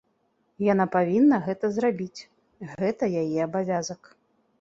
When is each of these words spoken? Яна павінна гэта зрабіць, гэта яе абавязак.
Яна 0.67 0.85
павінна 0.95 1.37
гэта 1.47 1.69
зрабіць, 1.75 2.21
гэта 2.81 3.11
яе 3.21 3.37
абавязак. 3.47 4.01